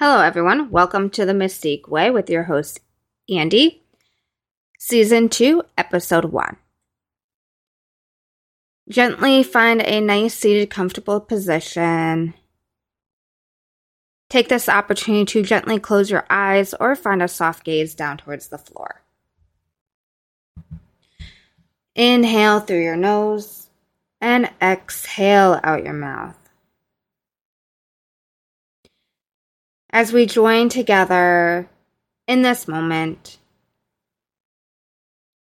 Hello, 0.00 0.20
everyone. 0.20 0.70
Welcome 0.70 1.10
to 1.10 1.26
the 1.26 1.32
Mystique 1.32 1.88
Way 1.88 2.08
with 2.08 2.30
your 2.30 2.44
host, 2.44 2.78
Andy, 3.28 3.82
Season 4.78 5.28
2, 5.28 5.64
Episode 5.76 6.26
1. 6.26 6.56
Gently 8.88 9.42
find 9.42 9.82
a 9.82 10.00
nice 10.00 10.34
seated, 10.34 10.70
comfortable 10.70 11.18
position. 11.18 12.34
Take 14.30 14.48
this 14.48 14.68
opportunity 14.68 15.24
to 15.24 15.42
gently 15.42 15.80
close 15.80 16.12
your 16.12 16.26
eyes 16.30 16.74
or 16.78 16.94
find 16.94 17.20
a 17.20 17.26
soft 17.26 17.64
gaze 17.64 17.96
down 17.96 18.18
towards 18.18 18.50
the 18.50 18.58
floor. 18.58 19.02
Inhale 21.96 22.60
through 22.60 22.84
your 22.84 22.94
nose 22.94 23.66
and 24.20 24.48
exhale 24.62 25.58
out 25.64 25.82
your 25.82 25.92
mouth. 25.92 26.47
As 29.90 30.12
we 30.12 30.26
join 30.26 30.68
together 30.68 31.68
in 32.26 32.42
this 32.42 32.68
moment, 32.68 33.38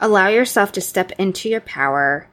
allow 0.00 0.28
yourself 0.28 0.72
to 0.72 0.80
step 0.80 1.12
into 1.12 1.48
your 1.48 1.60
power 1.60 2.28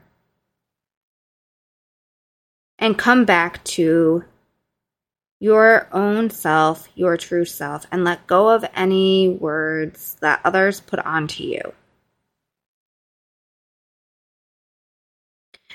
and 2.80 2.98
come 2.98 3.24
back 3.24 3.62
to 3.62 4.24
your 5.38 5.88
own 5.92 6.30
self, 6.30 6.88
your 6.96 7.16
true 7.16 7.44
self, 7.44 7.86
and 7.92 8.02
let 8.02 8.26
go 8.26 8.48
of 8.48 8.64
any 8.74 9.28
words 9.28 10.16
that 10.20 10.40
others 10.44 10.80
put 10.80 10.98
onto 10.98 11.44
you. 11.44 11.60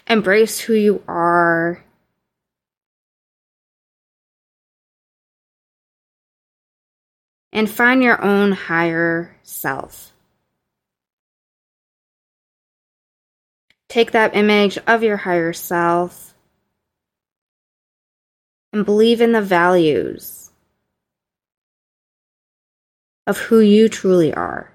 Embrace 0.07 0.59
who 0.59 0.73
you 0.73 1.03
are. 1.07 1.84
And 7.55 7.69
find 7.69 8.03
your 8.03 8.21
own 8.21 8.51
higher 8.51 9.37
self. 9.41 10.11
Take 13.87 14.11
that 14.11 14.35
image 14.35 14.77
of 14.85 15.03
your 15.03 15.15
higher 15.15 15.53
self 15.53 16.33
and 18.73 18.83
believe 18.83 19.21
in 19.21 19.31
the 19.31 19.41
values 19.41 20.51
of 23.25 23.37
who 23.37 23.61
you 23.61 23.87
truly 23.87 24.33
are. 24.33 24.73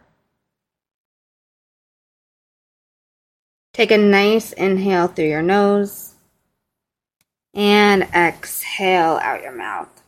Take 3.75 3.91
a 3.91 3.99
nice 3.99 4.55
inhale 4.55 5.07
through 5.07 5.29
your 5.29 5.43
nose 5.43 6.15
and 7.53 8.05
exhale 8.15 9.21
out 9.23 9.43
your 9.43 9.55
mouth. 9.55 10.00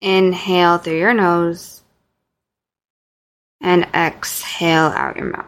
Inhale 0.00 0.78
through 0.78 0.98
your 0.98 1.14
nose 1.14 1.82
and 3.60 3.84
exhale 3.94 4.86
out 4.86 5.16
your 5.16 5.26
mouth. 5.26 5.46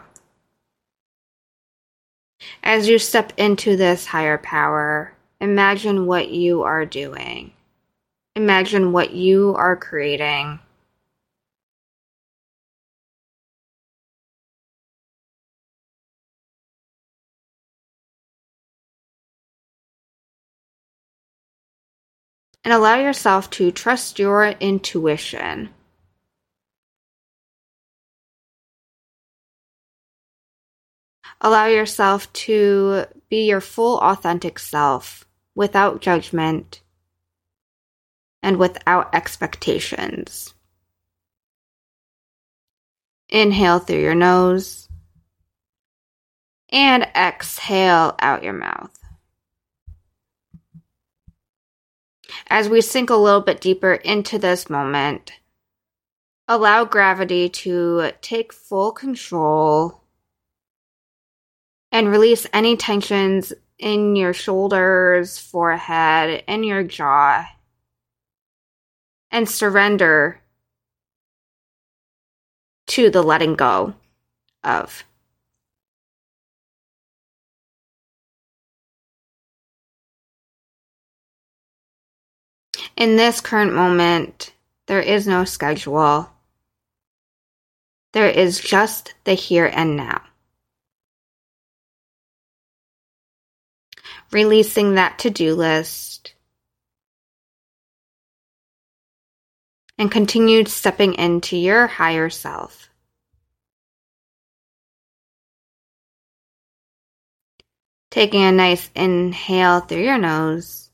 As 2.62 2.88
you 2.88 2.98
step 2.98 3.32
into 3.36 3.76
this 3.76 4.06
higher 4.06 4.38
power, 4.38 5.14
imagine 5.40 6.06
what 6.06 6.28
you 6.28 6.62
are 6.62 6.84
doing. 6.84 7.52
Imagine 8.36 8.92
what 8.92 9.12
you 9.12 9.54
are 9.56 9.76
creating. 9.76 10.58
And 22.64 22.72
allow 22.72 22.98
yourself 22.98 23.50
to 23.50 23.72
trust 23.72 24.18
your 24.18 24.46
intuition. 24.46 25.70
Allow 31.40 31.66
yourself 31.66 32.32
to 32.34 33.06
be 33.28 33.48
your 33.48 33.60
full 33.60 33.98
authentic 33.98 34.60
self 34.60 35.26
without 35.56 36.00
judgment 36.00 36.82
and 38.42 38.58
without 38.58 39.12
expectations. 39.12 40.54
Inhale 43.28 43.80
through 43.80 44.02
your 44.02 44.14
nose 44.14 44.88
and 46.68 47.02
exhale 47.16 48.14
out 48.20 48.44
your 48.44 48.52
mouth. 48.52 49.01
As 52.48 52.68
we 52.68 52.80
sink 52.80 53.10
a 53.10 53.16
little 53.16 53.40
bit 53.40 53.60
deeper 53.60 53.94
into 53.94 54.38
this 54.38 54.68
moment, 54.68 55.32
allow 56.48 56.84
gravity 56.84 57.48
to 57.48 58.12
take 58.20 58.52
full 58.52 58.92
control 58.92 60.02
and 61.90 62.08
release 62.08 62.46
any 62.52 62.76
tensions 62.76 63.52
in 63.78 64.16
your 64.16 64.32
shoulders, 64.32 65.38
forehead, 65.38 66.42
and 66.48 66.64
your 66.64 66.82
jaw. 66.82 67.46
And 69.30 69.48
surrender 69.48 70.40
to 72.88 73.10
the 73.10 73.22
letting 73.22 73.54
go 73.54 73.94
of. 74.62 75.04
In 82.96 83.16
this 83.16 83.40
current 83.40 83.74
moment, 83.74 84.52
there 84.86 85.00
is 85.00 85.26
no 85.26 85.44
schedule. 85.44 86.30
There 88.12 88.28
is 88.28 88.60
just 88.60 89.14
the 89.24 89.34
here 89.34 89.66
and 89.66 89.96
now. 89.96 90.22
releasing 94.32 94.94
that 94.94 95.18
to 95.20 95.30
do 95.30 95.54
list, 95.54 96.34
and 99.98 100.10
continue 100.10 100.64
stepping 100.64 101.14
into 101.14 101.56
your 101.56 101.86
higher 101.86 102.30
self. 102.30 102.88
Taking 108.10 108.42
a 108.42 108.52
nice 108.52 108.90
inhale 108.94 109.80
through 109.80 110.02
your 110.02 110.18
nose 110.18 110.90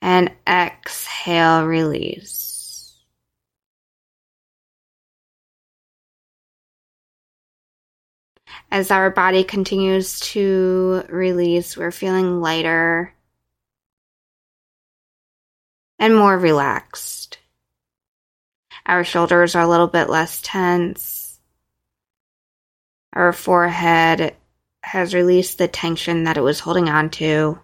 and 0.00 0.30
exhale, 0.46 1.66
release. 1.66 2.48
as 8.70 8.90
our 8.90 9.10
body 9.10 9.44
continues 9.44 10.20
to 10.20 11.04
release, 11.08 11.76
we're 11.76 11.90
feeling 11.90 12.40
lighter 12.40 13.14
and 15.98 16.14
more 16.14 16.38
relaxed. 16.38 17.38
Our 18.86 19.04
shoulders 19.04 19.54
are 19.54 19.62
a 19.62 19.68
little 19.68 19.86
bit 19.86 20.08
less 20.08 20.40
tense. 20.42 21.40
Our 23.12 23.32
forehead 23.32 24.34
has 24.82 25.14
released 25.14 25.58
the 25.58 25.68
tension 25.68 26.24
that 26.24 26.36
it 26.36 26.42
was 26.42 26.60
holding 26.60 26.88
on 26.88 27.10
to. 27.10 27.58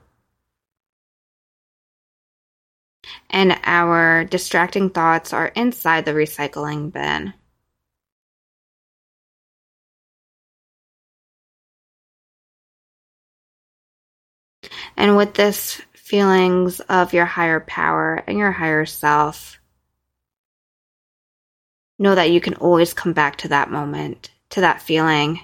And 3.35 3.59
our 3.65 4.25
distracting 4.25 4.91
thoughts 4.91 5.33
are 5.33 5.49
inside 5.49 6.05
the 6.05 6.13
recycling 6.13 6.93
bin. 6.93 7.35
And 14.97 15.17
with 15.17 15.35
this 15.35 15.83
feelings 15.95 16.79
of 16.79 17.13
your 17.13 17.25
higher 17.25 17.59
power 17.59 18.23
and 18.29 18.39
your 18.39 18.53
higher 18.53 18.87
self, 18.87 19.59
know 21.99 22.15
that 22.15 22.31
you 22.31 22.41
can 22.41 22.55
always 22.55 22.95
come 22.95 23.15
back 23.15 23.35
to 23.39 23.49
that 23.49 23.69
moment, 23.69 24.31
to 24.51 24.61
that 24.61 24.81
feeling. 24.81 25.41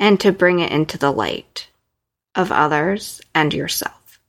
And 0.00 0.18
to 0.20 0.32
bring 0.32 0.60
it 0.60 0.72
into 0.72 0.96
the 0.96 1.12
light 1.12 1.67
of 2.38 2.52
others 2.52 3.20
and 3.34 3.52
yourself. 3.52 4.20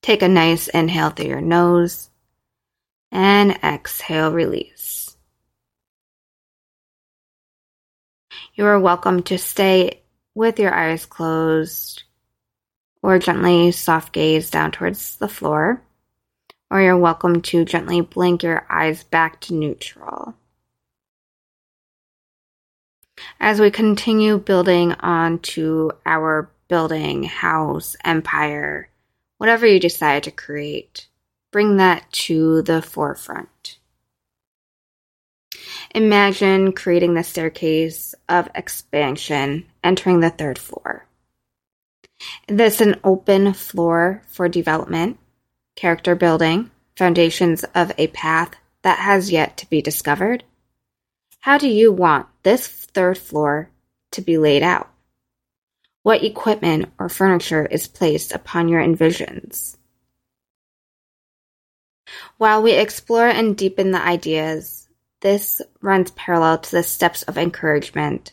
Take 0.00 0.22
a 0.22 0.28
nice 0.28 0.68
inhale 0.68 1.10
through 1.10 1.26
your 1.26 1.40
nose 1.40 2.08
and 3.10 3.58
exhale, 3.62 4.32
release. 4.32 5.16
You 8.54 8.66
are 8.66 8.78
welcome 8.78 9.24
to 9.24 9.36
stay 9.36 10.02
with 10.34 10.60
your 10.60 10.72
eyes 10.72 11.06
closed 11.06 12.04
or 13.02 13.18
gently 13.18 13.72
soft 13.72 14.12
gaze 14.12 14.48
down 14.48 14.70
towards 14.70 15.16
the 15.16 15.28
floor, 15.28 15.82
or 16.70 16.80
you're 16.80 16.96
welcome 16.96 17.42
to 17.42 17.64
gently 17.64 18.00
blink 18.00 18.44
your 18.44 18.64
eyes 18.70 19.02
back 19.02 19.40
to 19.42 19.54
neutral. 19.54 20.34
As 23.40 23.60
we 23.60 23.70
continue 23.70 24.38
building 24.38 24.92
onto 24.92 25.90
our 26.06 26.50
building, 26.68 27.24
house, 27.24 27.96
empire, 28.04 28.88
whatever 29.38 29.66
you 29.66 29.78
decide 29.78 30.22
to 30.24 30.30
create, 30.30 31.08
bring 31.52 31.76
that 31.76 32.10
to 32.12 32.62
the 32.62 32.82
forefront. 32.82 33.78
Imagine 35.94 36.72
creating 36.72 37.14
the 37.14 37.22
staircase 37.22 38.14
of 38.28 38.48
expansion, 38.54 39.66
entering 39.82 40.20
the 40.20 40.30
third 40.30 40.58
floor. 40.58 41.06
This 42.48 42.80
is 42.80 42.86
an 42.88 43.00
open 43.04 43.52
floor 43.52 44.22
for 44.26 44.48
development, 44.48 45.18
character 45.76 46.14
building, 46.14 46.70
foundations 46.96 47.64
of 47.74 47.92
a 47.98 48.08
path 48.08 48.54
that 48.82 48.98
has 48.98 49.30
yet 49.30 49.56
to 49.58 49.68
be 49.68 49.82
discovered. 49.82 50.44
How 51.44 51.58
do 51.58 51.68
you 51.68 51.92
want 51.92 52.26
this 52.42 52.66
third 52.66 53.18
floor 53.18 53.68
to 54.12 54.22
be 54.22 54.38
laid 54.38 54.62
out? 54.62 54.88
What 56.02 56.24
equipment 56.24 56.90
or 56.98 57.10
furniture 57.10 57.66
is 57.66 57.86
placed 57.86 58.32
upon 58.32 58.70
your 58.70 58.80
envisions? 58.80 59.76
While 62.38 62.62
we 62.62 62.72
explore 62.72 63.28
and 63.28 63.58
deepen 63.58 63.90
the 63.90 64.00
ideas, 64.00 64.88
this 65.20 65.60
runs 65.82 66.12
parallel 66.12 66.60
to 66.60 66.70
the 66.70 66.82
steps 66.82 67.24
of 67.24 67.36
encouragement, 67.36 68.32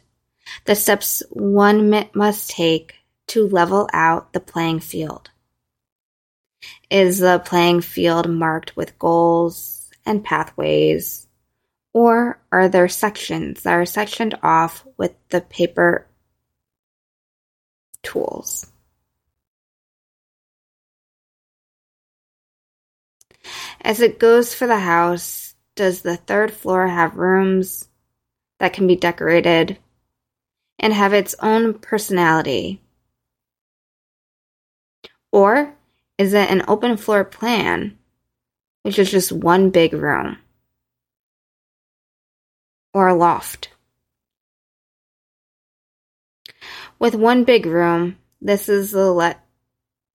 the 0.64 0.76
steps 0.76 1.22
one 1.32 2.08
must 2.14 2.52
take 2.52 2.96
to 3.28 3.46
level 3.46 3.90
out 3.92 4.32
the 4.32 4.40
playing 4.40 4.80
field. 4.80 5.32
Is 6.90 7.20
the 7.20 7.42
playing 7.44 7.82
field 7.82 8.30
marked 8.30 8.78
with 8.78 8.98
goals 8.98 9.90
and 10.06 10.24
pathways, 10.24 11.28
or 11.94 12.40
are 12.52 12.70
there 12.70 12.88
sections 12.88 13.64
that 13.64 13.74
are 13.74 13.86
sectioned 13.86 14.38
off 14.42 14.86
with 14.98 15.14
the 15.30 15.42
paper 15.42 16.08
tools? 18.04 18.68
As 23.82 24.00
it 24.00 24.20
goes 24.20 24.54
for 24.54 24.68
the 24.68 24.80
house, 24.80 25.56
does 25.76 26.02
the 26.02 26.18
third 26.18 26.54
floor 26.54 26.88
have 26.88 27.18
rooms 27.18 27.90
that 28.60 28.74
can 28.74 28.88
be 28.88 28.96
decorated 28.96 29.78
and 30.78 30.94
have 30.94 31.14
its 31.14 31.36
own 31.40 31.74
personality? 31.74 32.82
Or 35.32 35.74
is 36.18 36.34
it 36.34 36.52
an 36.52 36.64
open 36.68 36.98
floor 36.98 37.24
plan, 37.24 37.98
which 38.84 39.00
is 39.00 39.10
just 39.10 39.32
one 39.32 39.72
big 39.72 39.94
room? 39.94 40.38
Or 42.94 43.08
a 43.08 43.16
loft? 43.16 43.70
With 47.00 47.16
one 47.16 47.44
big 47.44 47.66
room, 47.66 48.18
this 48.42 48.70
is 48.70 48.92
the 48.92 49.12
let 49.12 49.46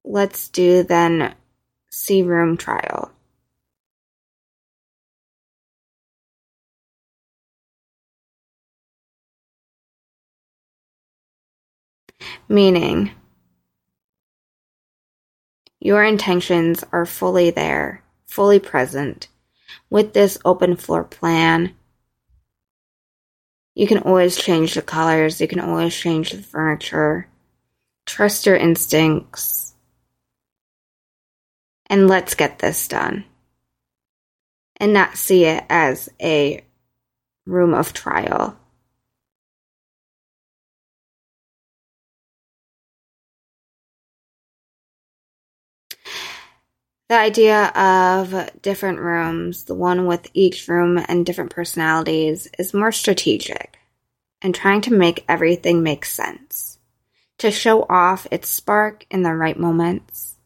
let's 0.04 0.48
do 0.48 0.82
then 0.82 1.34
see 1.90 2.22
room 2.22 2.56
trial. 2.56 3.12
Meaning, 12.48 13.10
your 15.80 16.02
intentions 16.02 16.84
are 16.90 17.06
fully 17.06 17.50
there, 17.50 18.02
fully 18.26 18.58
present. 18.58 19.28
With 19.88 20.14
this 20.14 20.38
open 20.44 20.74
floor 20.74 21.04
plan, 21.04 21.75
you 23.76 23.86
can 23.86 23.98
always 23.98 24.38
change 24.38 24.72
the 24.72 24.80
colors, 24.80 25.38
you 25.38 25.46
can 25.46 25.60
always 25.60 25.94
change 25.94 26.30
the 26.30 26.42
furniture. 26.42 27.28
Trust 28.06 28.46
your 28.46 28.56
instincts. 28.56 29.74
And 31.88 32.08
let's 32.08 32.34
get 32.34 32.58
this 32.58 32.88
done. 32.88 33.26
And 34.78 34.94
not 34.94 35.18
see 35.18 35.44
it 35.44 35.62
as 35.68 36.08
a 36.20 36.64
room 37.44 37.74
of 37.74 37.92
trial. 37.92 38.58
The 47.08 47.16
idea 47.16 47.66
of 47.68 48.50
different 48.62 48.98
rooms, 48.98 49.64
the 49.64 49.76
one 49.76 50.06
with 50.06 50.26
each 50.34 50.66
room 50.66 50.98
and 51.08 51.24
different 51.24 51.52
personalities, 51.52 52.48
is 52.58 52.74
more 52.74 52.90
strategic 52.90 53.78
and 54.42 54.52
trying 54.52 54.80
to 54.82 54.92
make 54.92 55.24
everything 55.28 55.84
make 55.84 56.04
sense, 56.04 56.78
to 57.38 57.52
show 57.52 57.82
off 57.88 58.26
its 58.32 58.48
spark 58.48 59.06
in 59.08 59.22
the 59.22 59.34
right 59.34 59.56
moments. 59.56 60.36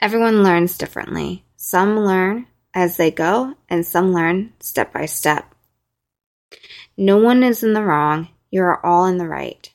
Everyone 0.00 0.44
learns 0.44 0.78
differently. 0.78 1.44
Some 1.56 1.98
learn 1.98 2.46
as 2.72 2.96
they 2.96 3.10
go, 3.10 3.54
and 3.68 3.84
some 3.84 4.12
learn 4.12 4.52
step 4.60 4.92
by 4.92 5.06
step. 5.06 5.52
No 6.96 7.16
one 7.16 7.42
is 7.42 7.64
in 7.64 7.72
the 7.72 7.82
wrong, 7.82 8.28
you 8.52 8.62
are 8.62 8.84
all 8.86 9.06
in 9.06 9.18
the 9.18 9.26
right. 9.26 9.68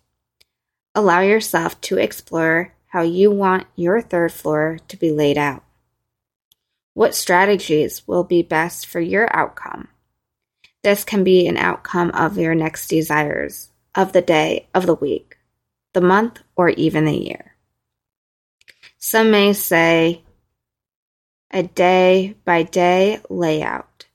Allow 0.96 1.20
yourself 1.20 1.82
to 1.82 1.98
explore 1.98 2.74
how 2.88 3.02
you 3.02 3.30
want 3.30 3.68
your 3.76 4.02
third 4.02 4.32
floor 4.32 4.80
to 4.88 4.96
be 4.96 5.12
laid 5.12 5.38
out. 5.38 5.64
What 6.94 7.16
strategies 7.16 8.06
will 8.08 8.24
be 8.24 8.42
best 8.42 8.86
for 8.86 9.00
your 9.00 9.34
outcome? 9.36 9.88
This 10.84 11.04
can 11.04 11.24
be 11.24 11.48
an 11.48 11.58
outcome 11.58 12.12
of 12.12 12.38
your 12.38 12.56
next 12.56 12.88
desires, 12.88 13.72
of 13.96 14.14
the 14.14 14.22
day, 14.22 14.68
of 14.74 14.86
the 14.86 14.96
week, 14.96 15.38
the 15.94 16.02
month, 16.02 16.40
or 16.56 16.70
even 16.70 17.06
the 17.06 17.16
year. 17.16 17.56
Some 18.98 19.32
may 19.32 19.54
say 19.54 20.24
a 21.52 21.64
day 21.64 22.36
by 22.46 22.64
day 22.64 23.20
layout. 23.30 24.06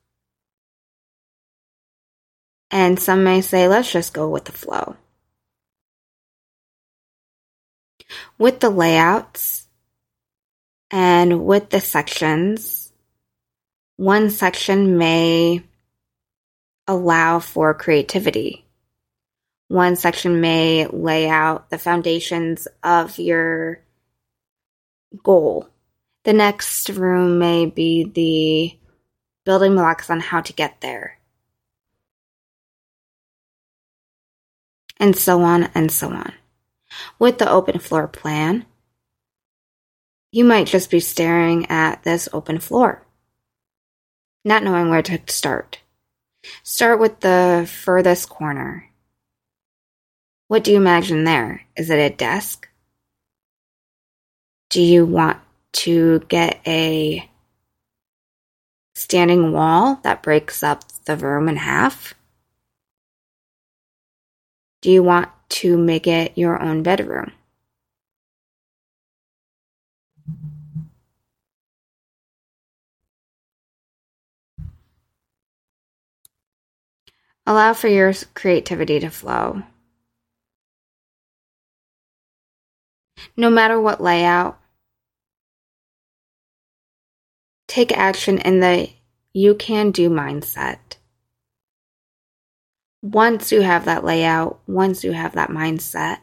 And 2.70 2.98
some 2.98 3.24
may 3.24 3.40
say, 3.40 3.68
let's 3.68 3.90
just 3.90 4.12
go 4.12 4.28
with 4.28 4.44
the 4.44 4.52
flow. 4.52 4.96
With 8.38 8.60
the 8.60 8.70
layouts, 8.70 9.65
and 11.26 11.44
with 11.44 11.70
the 11.70 11.80
sections, 11.80 12.92
one 13.96 14.30
section 14.30 14.96
may 14.96 15.64
allow 16.86 17.40
for 17.40 17.74
creativity. 17.74 18.64
One 19.66 19.96
section 19.96 20.40
may 20.40 20.86
lay 20.86 21.28
out 21.28 21.68
the 21.68 21.78
foundations 21.78 22.68
of 22.84 23.18
your 23.18 23.80
goal. 25.24 25.68
The 26.22 26.32
next 26.32 26.90
room 26.90 27.40
may 27.40 27.66
be 27.66 28.04
the 28.04 28.78
building 29.44 29.74
blocks 29.74 30.10
on 30.10 30.20
how 30.20 30.42
to 30.42 30.52
get 30.52 30.80
there. 30.80 31.18
And 34.98 35.16
so 35.16 35.42
on 35.42 35.64
and 35.74 35.90
so 35.90 36.08
on. 36.08 36.32
With 37.18 37.38
the 37.38 37.50
open 37.50 37.80
floor 37.80 38.06
plan, 38.06 38.64
you 40.32 40.44
might 40.44 40.66
just 40.66 40.90
be 40.90 41.00
staring 41.00 41.66
at 41.66 42.02
this 42.02 42.28
open 42.32 42.58
floor, 42.58 43.02
not 44.44 44.62
knowing 44.62 44.90
where 44.90 45.02
to 45.02 45.20
start. 45.28 45.80
Start 46.62 47.00
with 47.00 47.20
the 47.20 47.68
furthest 47.70 48.28
corner. 48.28 48.90
What 50.48 50.62
do 50.62 50.70
you 50.70 50.76
imagine 50.76 51.24
there? 51.24 51.62
Is 51.76 51.90
it 51.90 51.98
a 51.98 52.14
desk? 52.14 52.68
Do 54.70 54.80
you 54.80 55.04
want 55.06 55.38
to 55.72 56.20
get 56.28 56.60
a 56.66 57.28
standing 58.94 59.52
wall 59.52 60.00
that 60.02 60.22
breaks 60.22 60.62
up 60.62 60.84
the 61.04 61.16
room 61.16 61.48
in 61.48 61.56
half? 61.56 62.14
Do 64.82 64.90
you 64.90 65.02
want 65.02 65.28
to 65.48 65.76
make 65.76 66.06
it 66.06 66.32
your 66.36 66.60
own 66.62 66.82
bedroom? 66.82 67.32
Allow 77.46 77.74
for 77.74 77.88
your 77.88 78.12
creativity 78.34 78.98
to 79.00 79.08
flow. 79.08 79.62
No 83.36 83.50
matter 83.50 83.80
what 83.80 84.02
layout, 84.02 84.58
take 87.68 87.96
action 87.96 88.38
in 88.38 88.60
the 88.60 88.90
you 89.32 89.54
can 89.54 89.90
do 89.90 90.10
mindset. 90.10 90.78
Once 93.02 93.52
you 93.52 93.60
have 93.60 93.84
that 93.84 94.02
layout, 94.02 94.58
once 94.66 95.04
you 95.04 95.12
have 95.12 95.34
that 95.34 95.50
mindset, 95.50 96.18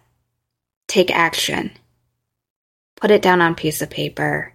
take 0.88 1.12
action. 1.12 1.72
Put 2.96 3.12
it 3.12 3.22
down 3.22 3.42
on 3.42 3.54
a 3.54 3.56
piece 3.56 3.82
of 3.82 3.90
paper. 3.90 4.54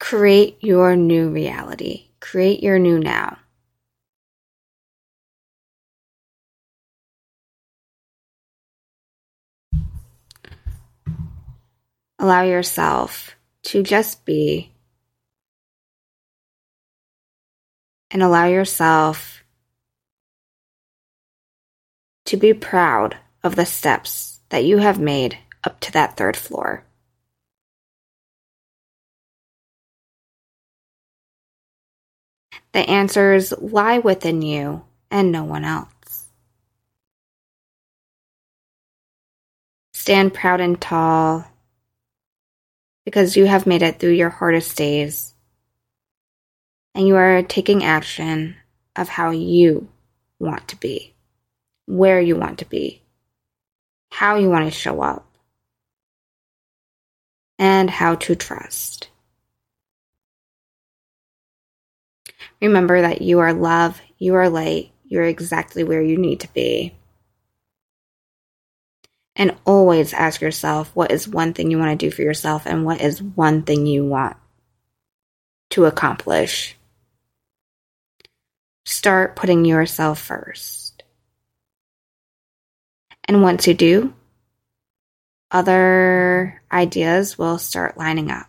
Create 0.00 0.56
your 0.60 0.96
new 0.96 1.28
reality. 1.28 2.08
Create 2.20 2.62
your 2.62 2.78
new 2.78 2.98
now. 2.98 3.38
Allow 12.18 12.42
yourself 12.42 13.34
to 13.64 13.82
just 13.82 14.24
be 14.24 14.72
and 18.10 18.22
allow 18.22 18.46
yourself 18.46 19.42
to 22.26 22.36
be 22.36 22.54
proud 22.54 23.16
of 23.42 23.56
the 23.56 23.66
steps 23.66 24.40
that 24.50 24.64
you 24.64 24.78
have 24.78 24.98
made 25.00 25.38
up 25.64 25.80
to 25.80 25.92
that 25.92 26.16
third 26.16 26.36
floor. 26.36 26.84
The 32.72 32.88
answers 32.88 33.52
lie 33.58 33.98
within 33.98 34.42
you 34.42 34.84
and 35.10 35.30
no 35.30 35.44
one 35.44 35.64
else. 35.64 36.26
Stand 39.92 40.34
proud 40.34 40.60
and 40.60 40.80
tall 40.80 41.46
because 43.04 43.36
you 43.36 43.46
have 43.46 43.66
made 43.66 43.82
it 43.82 43.98
through 43.98 44.12
your 44.12 44.30
hardest 44.30 44.76
days 44.76 45.34
and 46.94 47.06
you 47.06 47.16
are 47.16 47.42
taking 47.42 47.84
action 47.84 48.56
of 48.96 49.08
how 49.08 49.30
you 49.30 49.88
want 50.38 50.68
to 50.68 50.76
be, 50.76 51.14
where 51.86 52.20
you 52.20 52.36
want 52.36 52.58
to 52.58 52.64
be, 52.64 53.02
how 54.10 54.36
you 54.36 54.48
want 54.48 54.64
to 54.64 54.70
show 54.70 55.00
up, 55.00 55.26
and 57.58 57.90
how 57.90 58.14
to 58.14 58.34
trust. 58.34 59.08
Remember 62.60 63.00
that 63.00 63.22
you 63.22 63.40
are 63.40 63.52
love, 63.52 64.00
you 64.18 64.34
are 64.34 64.48
light, 64.48 64.90
you're 65.04 65.24
exactly 65.24 65.84
where 65.84 66.02
you 66.02 66.16
need 66.16 66.40
to 66.40 66.52
be. 66.52 66.94
And 69.36 69.56
always 69.64 70.12
ask 70.12 70.40
yourself 70.40 70.90
what 70.94 71.10
is 71.10 71.28
one 71.28 71.54
thing 71.54 71.70
you 71.70 71.78
want 71.78 71.98
to 71.98 72.06
do 72.06 72.14
for 72.14 72.22
yourself 72.22 72.66
and 72.66 72.84
what 72.84 73.00
is 73.00 73.20
one 73.20 73.62
thing 73.62 73.86
you 73.86 74.04
want 74.04 74.36
to 75.70 75.86
accomplish. 75.86 76.76
Start 78.84 79.34
putting 79.34 79.64
yourself 79.64 80.20
first. 80.20 81.02
And 83.26 83.42
once 83.42 83.66
you 83.66 83.74
do, 83.74 84.14
other 85.50 86.62
ideas 86.70 87.38
will 87.38 87.58
start 87.58 87.96
lining 87.96 88.30
up. 88.30 88.48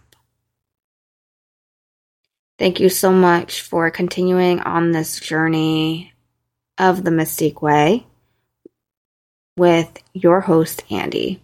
Thank 2.57 2.79
you 2.79 2.89
so 2.89 3.11
much 3.11 3.61
for 3.61 3.89
continuing 3.91 4.59
on 4.61 4.91
this 4.91 5.19
journey 5.19 6.13
of 6.77 7.03
the 7.03 7.11
Mystique 7.11 7.61
Way 7.61 8.05
with 9.57 10.01
your 10.13 10.41
host, 10.41 10.83
Andy. 10.91 11.39